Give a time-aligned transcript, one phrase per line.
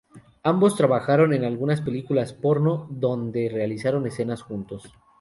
[0.41, 4.91] Ambos trabajaron en algunas películas porno, donde realizaron escenas juntos.